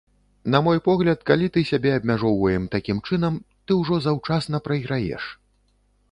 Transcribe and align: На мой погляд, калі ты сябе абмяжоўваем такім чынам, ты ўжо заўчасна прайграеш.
На 0.53 0.59
мой 0.67 0.79
погляд, 0.87 1.19
калі 1.29 1.49
ты 1.57 1.63
сябе 1.71 1.91
абмяжоўваем 1.97 2.65
такім 2.75 3.01
чынам, 3.09 3.37
ты 3.67 3.71
ўжо 3.81 3.99
заўчасна 4.07 4.63
прайграеш. 4.69 5.29